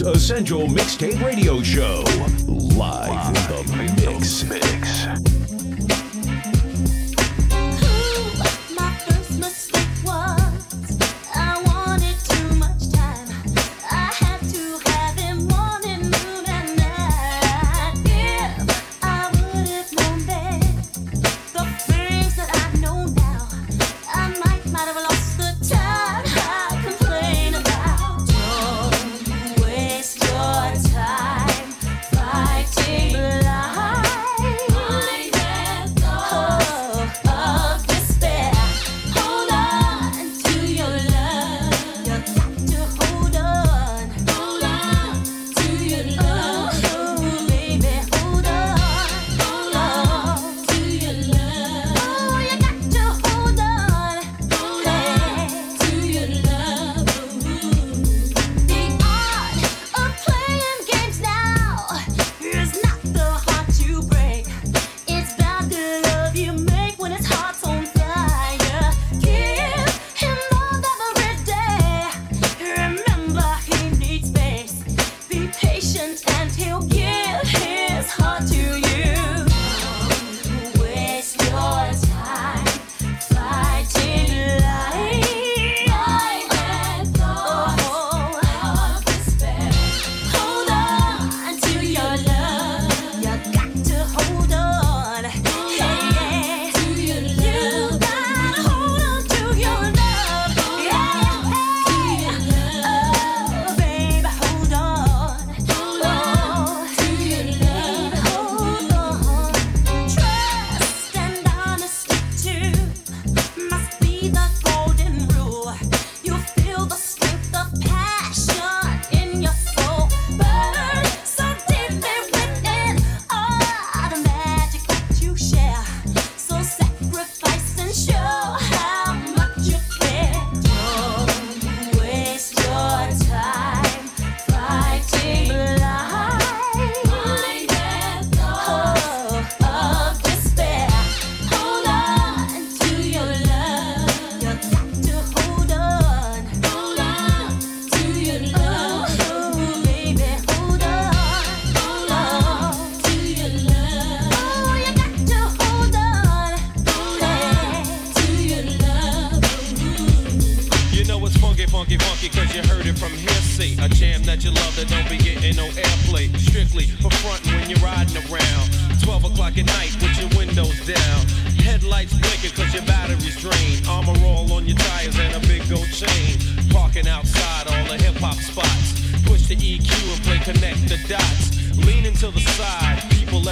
Essential 0.00 0.68
Mixtape 0.68 1.20
Radio 1.24 1.60
Show. 1.62 2.04
Live, 2.46 3.08
Live 3.08 3.70
in 3.70 3.96
the 3.96 4.12
mix. 4.12 4.44
mix. 4.44 4.77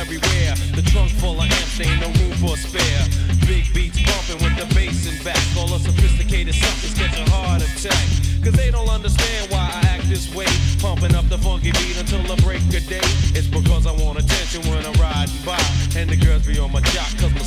everywhere. 0.07 0.55
The 0.79 0.83
trunk 0.83 1.11
full 1.19 1.35
of 1.35 1.51
amps, 1.51 1.81
ain't 1.81 2.01
no 2.01 2.07
room 2.23 2.33
for 2.39 2.55
a 2.55 2.59
spare. 2.59 3.03
Big 3.47 3.67
beats 3.75 3.99
bumping 4.07 4.39
with 4.39 4.55
the 4.55 4.67
bass 4.75 5.07
and 5.11 5.19
back. 5.25 5.43
All 5.59 5.67
the 5.67 5.79
sophisticated 5.79 6.55
suckers 6.55 6.95
catch 6.95 7.19
a 7.19 7.27
heart 7.31 7.63
attack. 7.63 8.07
Cause 8.43 8.55
they 8.55 8.71
don't 8.71 8.89
understand 8.89 9.51
why 9.51 9.67
I 9.67 9.99
act 9.99 10.09
this 10.09 10.33
way. 10.33 10.47
Pumping 10.79 11.17
up 11.17 11.29
the 11.29 11.39
funky 11.39 11.73
beat 11.73 11.99
until 11.99 12.23
the 12.23 12.41
break 12.43 12.63
of 12.71 12.87
day. 12.87 13.03
It's 13.35 13.49
because 13.49 13.87
I 13.87 13.93
want 13.99 14.19
attention 14.23 14.63
when 14.71 14.87
I'm 14.87 14.95
riding 15.03 15.35
by. 15.45 15.59
And 15.99 16.09
the 16.09 16.17
girls 16.17 16.47
be 16.47 16.59
on 16.59 16.71
my 16.71 16.81
jock 16.95 17.11
cause 17.19 17.35
my 17.35 17.43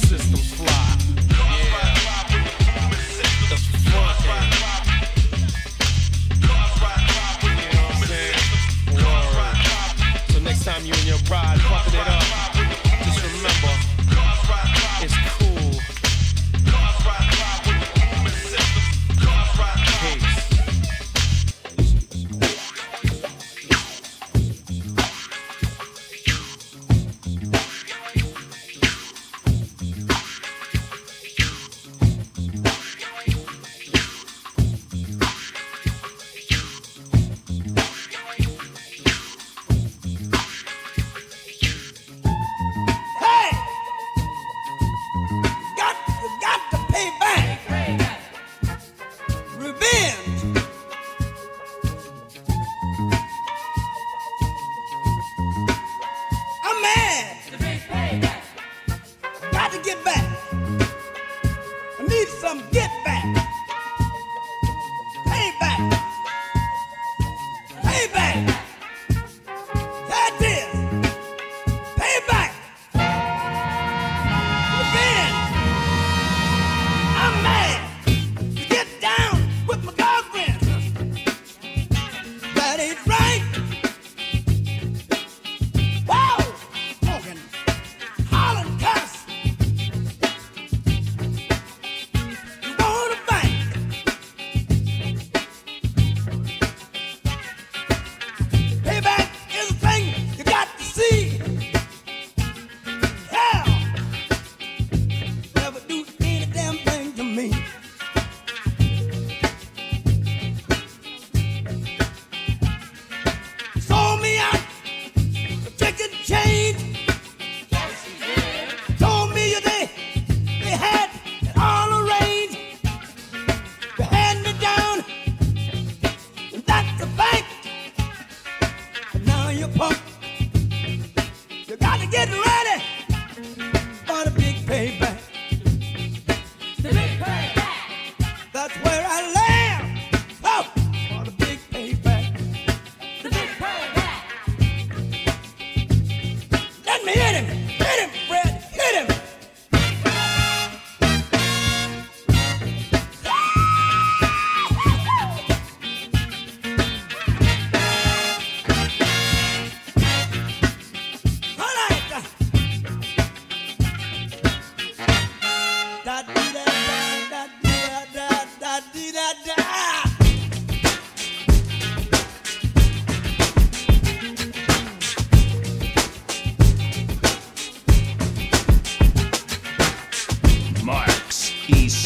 come 62.50 62.64
get 62.72 62.90
back. 63.04 63.09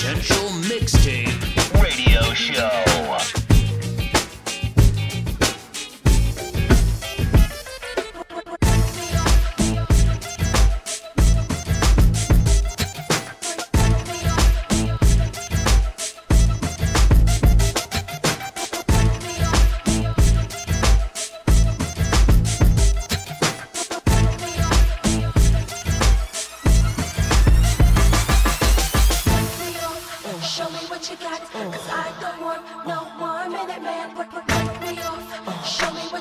Essential 0.03 0.49
Mixtape. 0.67 1.22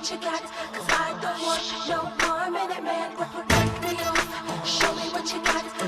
What 0.02 0.10
you 0.10 0.16
got, 0.18 0.42
cause 0.72 0.86
I 0.88 1.16
don't 1.22 1.40
want 1.46 1.62
no 1.88 2.26
one 2.26 2.52
minute 2.52 2.82
man. 2.82 3.14
Break, 3.14 3.46
break 3.46 3.82
me 3.82 4.02
off. 4.02 4.66
Show 4.66 4.92
me 4.96 5.02
what 5.12 5.32
you 5.32 5.40
got, 5.44 5.81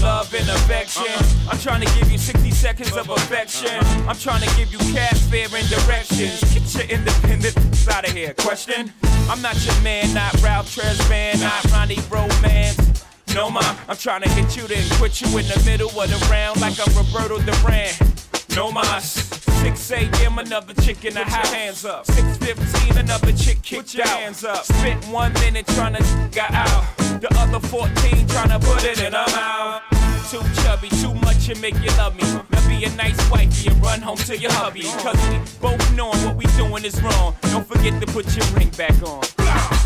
love 0.00 0.32
and 0.34 0.48
affection. 0.48 1.12
I'm 1.48 1.58
trying 1.58 1.80
to 1.80 1.98
give 1.98 2.10
you 2.10 2.18
60 2.18 2.50
seconds 2.50 2.96
of 2.96 3.08
affection. 3.10 3.78
I'm 4.08 4.16
trying 4.16 4.42
to 4.42 4.56
give 4.56 4.72
you 4.72 4.78
cash 4.94 5.18
fare 5.30 5.48
and 5.52 5.68
directions. 5.68 6.40
Get 6.52 6.74
your 6.74 6.98
independent 6.98 7.56
out 7.88 8.06
of 8.06 8.12
here. 8.14 8.34
Question? 8.34 8.92
I'm 9.28 9.40
not 9.42 9.62
your 9.64 9.80
man, 9.82 10.14
not 10.14 10.32
Ralph 10.42 10.74
Tresvant, 10.74 11.40
not 11.40 11.64
Ronnie 11.72 11.98
Romance. 12.10 13.04
No, 13.34 13.50
ma, 13.50 13.60
I'm 13.88 13.96
trying 13.96 14.22
to 14.22 14.28
hit 14.30 14.56
you, 14.56 14.66
then 14.66 14.82
quit 14.98 15.20
you 15.20 15.28
in 15.38 15.46
the 15.46 15.62
middle 15.64 15.88
of 15.88 16.10
the 16.10 16.26
round 16.30 16.60
like 16.60 16.78
I'm 16.80 16.94
Roberto 16.96 17.38
Duran. 17.38 17.92
No 18.54 18.72
mas. 18.72 19.38
6 19.60 19.90
a.m. 19.90 20.38
another 20.38 20.72
chick 20.82 21.04
in 21.04 21.14
the 21.14 21.24
high 21.24 21.46
Hands 21.48 21.84
up. 21.84 22.06
6:15 22.06 22.96
another 22.96 23.32
chick 23.32 23.60
kicked 23.62 23.94
your 23.94 24.06
out. 24.06 24.20
Hands 24.20 24.44
up. 24.44 24.64
Spent 24.64 25.04
one 25.08 25.32
minute 25.34 25.66
trying 25.68 25.94
to 25.94 26.02
get 26.30 26.50
out. 26.52 26.84
The 27.20 27.28
other 27.38 27.60
14 27.60 28.26
trying 28.28 28.50
to 28.50 28.58
put 28.58 28.84
it 28.84 29.00
in. 29.00 29.14
I'm 29.14 29.28
out. 29.28 29.57
Too 30.30 30.42
chubby, 30.62 30.90
too 30.90 31.14
much 31.24 31.48
and 31.48 31.58
make 31.62 31.74
you 31.76 31.88
love 31.96 32.14
me. 32.14 32.22
Now 32.50 32.68
be 32.68 32.84
a 32.84 32.90
nice 32.96 33.18
wifey 33.30 33.70
and 33.70 33.82
run 33.82 34.02
home 34.02 34.18
to 34.18 34.36
your 34.36 34.52
hubby. 34.52 34.82
Cause 34.82 35.16
we 35.30 35.38
both 35.58 35.80
knowing 35.94 36.22
what 36.22 36.36
we 36.36 36.44
doing 36.58 36.84
is 36.84 37.00
wrong. 37.00 37.34
Don't 37.44 37.66
forget 37.66 37.98
to 37.98 38.06
put 38.12 38.36
your 38.36 38.44
ring 38.48 38.68
back 38.76 39.02
on. 39.02 39.22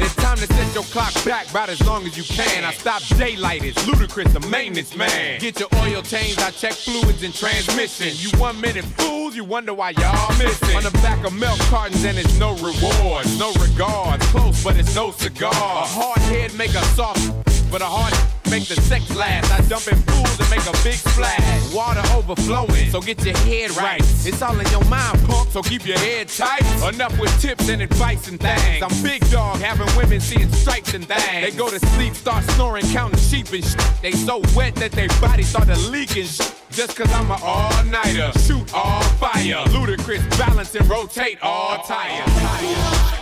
It's 0.01 0.17
time 0.17 0.39
to 0.39 0.47
set 0.49 0.75
your 0.75 0.83
clock 0.83 1.15
back 1.25 1.49
about 1.51 1.69
as 1.69 1.81
long 1.87 2.05
as 2.07 2.17
you 2.17 2.25
can. 2.25 2.65
I 2.65 2.73
stop 2.73 3.03
daylight, 3.17 3.63
it's 3.63 3.79
Ludacris, 3.85 4.33
the 4.33 4.41
maintenance 4.49 4.97
man. 4.97 5.39
Get 5.39 5.61
your 5.61 5.69
oil 5.77 6.03
changed, 6.03 6.41
I 6.41 6.51
check 6.51 6.73
fluids 6.73 7.23
and 7.23 7.33
transmission. 7.33 8.09
You 8.17 8.37
one 8.41 8.61
minute 8.61 8.85
fools, 8.99 9.37
you 9.37 9.45
wonder 9.45 9.73
why 9.73 9.91
y'all 9.91 10.37
missing. 10.39 10.77
On 10.77 10.83
the 10.83 10.91
back 11.03 11.25
of 11.25 11.33
milk 11.35 11.61
cartons, 11.71 12.05
and 12.05 12.19
it's 12.19 12.37
no 12.41 12.57
rewards, 12.57 13.39
no 13.39 13.53
regards. 13.63 14.27
Close, 14.27 14.65
but 14.65 14.77
it's 14.77 14.93
no 14.97 15.13
cigar. 15.13 15.53
A 15.53 15.87
hard 15.87 16.19
head 16.23 16.53
make 16.55 16.71
a 16.71 16.83
soft, 16.97 17.31
but 17.71 17.81
a 17.81 17.87
hard 17.87 18.13
make 18.53 18.69
the 18.69 18.81
sex 18.83 19.17
last. 19.17 19.51
I 19.51 19.67
jump 19.67 19.89
in 19.89 20.01
pools 20.03 20.39
and 20.39 20.51
make 20.51 20.67
a 20.69 20.77
big 20.85 21.01
splash. 21.01 21.73
Water 21.73 22.03
overflowing, 22.15 22.91
so 22.91 23.01
get 23.01 23.25
your 23.25 23.37
head 23.39 23.71
right. 23.79 24.01
It's 24.01 24.43
all 24.43 24.59
in 24.61 24.69
your 24.71 24.85
mind, 24.85 25.19
punk, 25.27 25.51
so 25.51 25.63
keep 25.63 25.87
your 25.87 25.99
head 25.99 26.29
tight. 26.29 26.63
Enough 26.93 27.19
with 27.19 27.33
tips 27.41 27.71
and 27.71 27.81
advice 27.81 28.29
and 28.29 28.39
things. 28.39 28.83
I'm 28.83 29.03
big 29.03 29.29
dog, 29.31 29.57
having 29.57 29.89
women 29.97 30.21
seeing 30.21 30.53
stripes 30.53 30.93
and 30.93 31.07
things. 31.07 31.53
They 31.53 31.57
go 31.57 31.71
to 31.71 31.81
sleep, 31.95 32.15
start 32.15 32.45
snoring, 32.51 32.85
counting 32.93 33.19
sheep 33.21 33.51
and 33.53 33.65
shit. 33.65 33.81
They 34.03 34.13
so 34.13 34.43
wet 34.55 34.75
that 34.77 34.93
their 34.93 35.09
body 35.21 35.45
started 35.45 35.79
leaking 35.91 36.27
shit. 36.27 36.55
Just 36.71 36.97
cause 36.97 37.11
I'm 37.13 37.31
an 37.31 37.39
all-nighter, 37.43 38.39
shoot 38.41 38.73
all 38.75 39.03
fire. 39.17 39.65
Ludacris 39.73 40.23
balance 40.39 40.75
and 40.75 40.89
rotate 40.89 41.39
all 41.43 41.79
tires. 41.85 43.22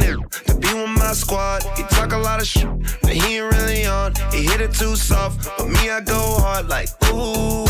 nigga 0.00 0.28
to 0.46 0.54
be 0.54 0.74
with 0.74 0.90
my 0.90 1.12
squad. 1.12 1.62
He 1.76 1.82
talk 1.84 2.12
a 2.12 2.18
lot 2.18 2.40
of 2.40 2.46
shit, 2.46 2.68
but 3.02 3.12
he 3.12 3.38
ain't 3.38 3.54
really 3.54 3.86
on. 3.86 4.14
He 4.32 4.44
hit 4.44 4.60
it 4.60 4.72
too 4.72 4.96
soft, 4.96 5.50
but 5.58 5.68
me, 5.68 5.90
I 5.90 6.00
go 6.00 6.38
hard 6.40 6.68
like, 6.68 6.88
ooh, 7.12 7.66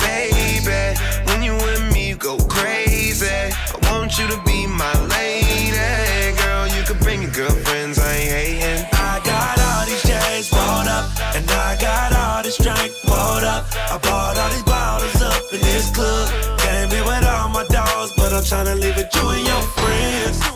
baby. 0.00 0.98
When 1.26 1.42
you 1.42 1.54
with 1.54 1.92
me, 1.92 2.08
you 2.10 2.16
go 2.16 2.36
crazy. 2.38 3.26
I 3.26 3.78
want 3.90 4.18
you 4.18 4.26
to 4.28 4.40
be 4.44 4.66
my 4.66 4.94
lady, 5.08 6.36
girl. 6.38 6.66
You 6.68 6.82
can 6.84 6.98
bring 6.98 7.22
your 7.22 7.32
girlfriends, 7.32 7.98
I 7.98 8.12
ain't 8.14 8.30
hating. 8.30 8.86
I 8.92 9.20
got 9.24 9.58
all 9.58 9.86
these 9.86 10.02
J's 10.02 10.52
rolled 10.52 10.88
up, 10.88 11.10
and 11.34 11.48
I 11.50 11.76
got 11.80 12.12
all 12.14 12.42
this 12.42 12.56
drink 12.58 12.92
pulled 13.04 13.44
up. 13.44 13.66
I 13.90 13.98
bought 13.98 14.38
all 14.38 14.50
these 14.50 14.62
bottles 14.62 15.22
up 15.22 15.42
in 15.52 15.60
this 15.60 15.90
club. 15.94 16.28
Came 16.58 16.90
here 16.90 17.04
with 17.04 17.24
all 17.26 17.48
my 17.48 17.64
dogs, 17.68 18.12
but 18.16 18.32
I'm 18.32 18.42
tryna 18.42 18.80
leave 18.80 18.96
with 18.96 19.14
you 19.14 19.28
and 19.28 19.46
your 19.46 19.62
friends. 19.78 20.53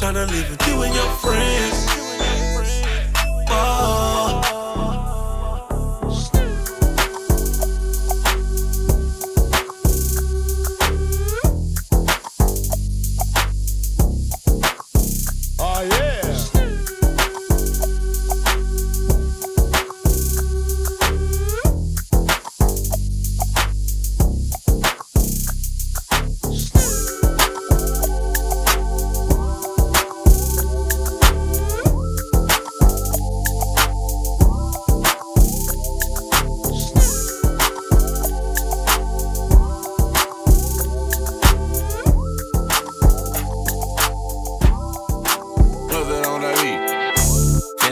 Tryna 0.00 0.26
leave 0.30 0.48
with 0.48 0.66
you 0.66 0.82
and 0.82 0.94
your 0.94 1.10
friends. 1.16 1.89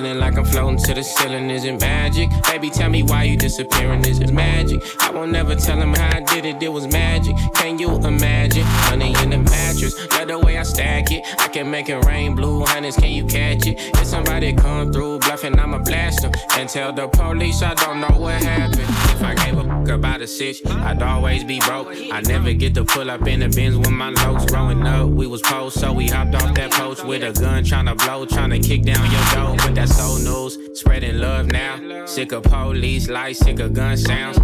Feeling 0.08 0.22
like 0.22 0.38
I'm 0.38 0.44
floating 0.46 0.78
to 0.84 0.94
the 0.94 1.02
ceiling, 1.02 1.50
is 1.50 1.64
it 1.64 1.78
magic? 1.78 2.30
Baby, 2.44 2.70
tell 2.70 2.88
me 2.88 3.02
why 3.02 3.24
you 3.24 3.36
disappearing, 3.36 4.06
is 4.06 4.20
it 4.20 4.32
magic? 4.32 4.80
I 5.02 5.10
won't 5.10 5.32
never 5.32 5.54
tell 5.54 5.78
him 5.78 5.92
how 5.92 6.16
I 6.16 6.20
did 6.20 6.46
it, 6.46 6.62
it 6.62 6.72
was 6.72 6.90
magic. 6.90 7.36
Can 7.56 7.78
you 7.78 7.94
imagine? 7.96 8.64
Money 8.88 9.14
in 9.22 9.28
the 9.28 9.36
mattress, 9.36 9.94
love 10.12 10.28
the 10.28 10.38
way 10.38 10.56
I 10.56 10.62
stack 10.62 11.12
it. 11.12 11.26
I 11.38 11.48
can 11.48 11.70
make 11.70 11.90
it 11.90 12.02
rain, 12.06 12.34
blue 12.34 12.64
hundreds, 12.64 12.96
can 12.96 13.10
you 13.10 13.26
catch 13.26 13.66
it? 13.66 13.76
If 13.78 14.06
somebody 14.06 14.54
come 14.54 14.94
through 14.94 15.18
bluffing, 15.18 15.58
I'ma 15.58 15.76
blast 15.80 16.22
them. 16.22 16.32
And 16.52 16.70
tell 16.70 16.90
the 16.90 17.06
police 17.08 17.60
I 17.62 17.74
don't 17.74 18.00
know 18.00 18.18
what 18.18 18.42
happened. 18.42 18.80
If 18.80 19.22
I 19.22 19.34
gave 19.34 19.58
a 19.58 19.64
fuck 19.64 19.88
about 19.88 20.22
a 20.22 20.26
sitch, 20.26 20.64
I'd 20.64 21.02
always 21.02 21.44
be 21.44 21.60
broke. 21.60 21.88
I 21.88 22.22
never 22.22 22.54
get 22.54 22.74
to 22.76 22.84
pull 22.86 23.10
up 23.10 23.26
in 23.26 23.40
the 23.40 23.48
bins 23.50 23.76
with 23.76 23.90
my 23.90 24.08
locs. 24.08 24.46
Growing 24.46 24.86
up, 24.86 25.10
we 25.10 25.26
was 25.26 25.42
post, 25.42 25.78
so 25.78 25.92
we 25.92 26.08
hopped 26.08 26.34
off 26.34 26.54
that 26.54 26.70
post 26.70 27.04
with 27.04 27.22
a 27.22 27.38
gun, 27.38 27.62
trying 27.62 27.86
to 27.86 27.94
blow, 27.94 28.24
trying 28.24 28.50
to 28.50 28.58
kick 28.58 28.84
down 28.84 29.04
your 29.10 29.24
door. 29.34 29.56
But 29.58 29.74
that's 29.74 29.97
old 29.98 30.22
news, 30.22 30.58
spreading 30.74 31.18
love 31.18 31.46
now. 31.46 32.06
Sick 32.06 32.32
of 32.32 32.42
police 32.44 33.08
lights, 33.08 33.40
sick 33.40 33.60
of 33.60 33.72
gun 33.72 33.96
sounds. 33.96 34.38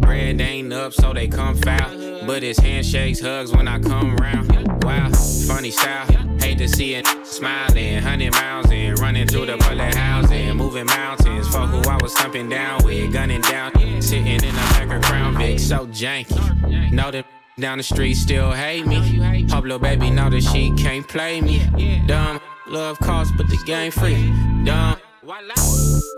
Bread 0.00 0.40
ain't 0.40 0.72
up, 0.72 0.92
so 0.92 1.12
they 1.12 1.28
come 1.28 1.56
foul. 1.56 2.26
But 2.26 2.42
it's 2.42 2.58
handshakes, 2.58 3.20
hugs 3.20 3.52
when 3.52 3.66
I 3.68 3.78
come 3.78 4.16
round. 4.16 4.84
Wow, 4.84 5.10
funny 5.46 5.70
style. 5.70 6.06
Hate 6.40 6.58
to 6.58 6.68
see 6.68 6.94
it 6.94 7.06
smiling, 7.24 7.98
hundred 7.98 8.32
miles 8.32 8.70
in, 8.70 8.94
running 8.94 9.26
through 9.26 9.46
the 9.46 9.56
bullet 9.56 9.94
housing, 9.94 10.56
moving 10.56 10.86
mountains. 10.86 11.48
For 11.48 11.60
who 11.60 11.88
I 11.88 11.98
was 12.02 12.12
thumping 12.14 12.48
down 12.48 12.84
with, 12.84 13.12
gunning 13.12 13.42
down, 13.42 13.72
sitting 14.00 14.26
in 14.26 14.54
back 14.54 14.90
of 14.90 15.02
Crown 15.02 15.36
Vic, 15.36 15.58
so 15.58 15.86
janky. 15.86 16.92
Know 16.92 17.10
that 17.10 17.26
down 17.58 17.78
the 17.78 17.84
street 17.84 18.14
still 18.14 18.52
hate 18.52 18.86
me. 18.86 19.18
Little 19.48 19.78
baby 19.78 20.10
know 20.10 20.30
that 20.30 20.42
she 20.42 20.72
can't 20.76 21.06
play 21.06 21.40
me. 21.40 22.02
Dumb 22.06 22.40
love 22.70 22.98
costs, 23.00 23.32
but 23.36 23.48
the 23.48 23.58
game 23.66 23.90
free. 23.90 24.32
Dumb. 24.64 24.96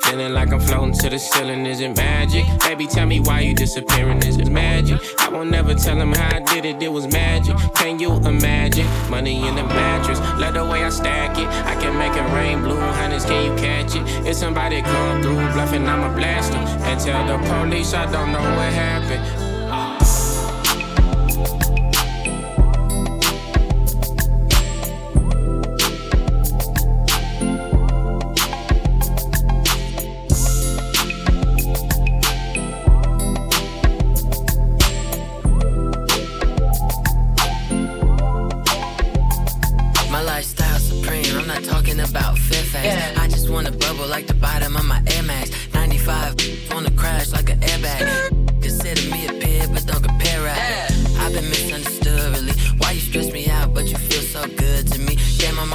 Feeling 0.03 0.33
like 0.35 0.53
I'm 0.53 0.61
floating 0.61 0.95
to 0.99 1.09
the 1.09 1.19
ceiling, 1.19 1.67
is 1.67 1.81
it 1.81 1.97
magic? 1.97 2.45
Baby, 2.61 2.87
tell 2.87 3.07
me 3.07 3.21
why 3.21 3.41
you 3.41 3.55
disappearing, 3.55 4.19
is 4.19 4.37
it 4.37 4.51
magic? 4.51 5.01
I 5.19 5.29
won't 5.29 5.51
never 5.51 5.75
tell 5.75 5.97
him 5.97 6.13
how 6.13 6.37
I 6.37 6.41
did 6.41 6.65
it, 6.65 6.83
it 6.83 6.93
was 6.93 7.07
magic. 7.13 7.57
Can 7.75 7.99
you 7.99 8.15
imagine? 8.17 8.87
Money 9.11 9.47
in 9.47 9.55
the 9.55 9.65
mattress, 9.65 10.21
love 10.39 10.55
the 10.55 10.65
way 10.65 10.85
I 10.85 10.91
stack 10.91 11.39
it. 11.39 11.47
I 11.67 11.75
can 11.81 11.97
make 11.99 12.13
it 12.13 12.35
rain, 12.35 12.63
blue 12.63 12.77
hundreds, 12.77 13.25
can 13.25 13.45
you 13.45 13.57
catch 13.59 13.97
it? 13.97 14.27
If 14.27 14.37
somebody 14.37 14.83
come 14.83 15.23
through 15.23 15.37
bluffing, 15.53 15.87
I'ma 15.87 16.15
blast 16.15 16.53
them. 16.53 16.67
And 16.67 17.01
tell 17.01 17.27
the 17.27 17.39
police 17.49 17.95
I 17.95 18.11
don't 18.11 18.33
know 18.33 18.41
what 18.41 18.73
happened. 18.73 19.43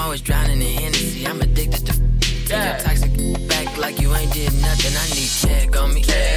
Always 0.08 0.22
drowning 0.22 0.62
in 0.62 0.74
Hennessy. 0.78 1.28
I'm 1.28 1.42
addicted 1.42 1.86
to. 1.88 1.94
Your 2.48 2.80
toxic 2.80 3.12
back 3.50 3.78
like 3.78 4.00
you 4.00 4.16
ain't 4.16 4.32
did 4.32 4.54
nothing. 4.62 4.96
I 4.96 5.06
need 5.14 5.28
check 5.28 5.76
on 5.76 5.94
me. 5.94 6.02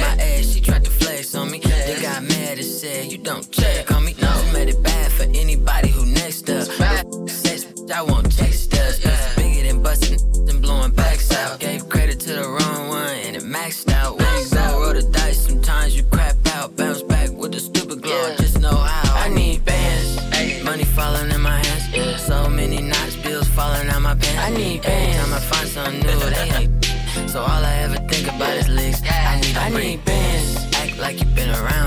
been 31.45 31.55
around 31.55 31.80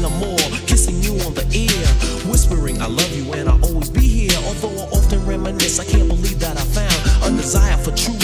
Kissing 0.00 1.02
you 1.02 1.12
on 1.26 1.34
the 1.34 1.44
ear, 1.52 1.86
whispering 2.30 2.80
I 2.80 2.86
love 2.86 3.14
you 3.14 3.30
and 3.34 3.50
I'll 3.50 3.62
always 3.66 3.90
be 3.90 4.00
here. 4.00 4.38
Although 4.46 4.80
I 4.80 4.88
often 4.96 5.26
reminisce, 5.26 5.78
I 5.78 5.84
can't 5.84 6.08
believe 6.08 6.38
that 6.40 6.56
I 6.56 6.64
found 6.64 7.34
a 7.34 7.36
desire 7.36 7.76
for 7.76 7.90
truth 7.90 8.19